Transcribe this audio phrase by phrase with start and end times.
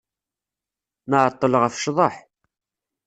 [1.09, 2.15] Nɛeṭṭel ɣef ccḍeḥ.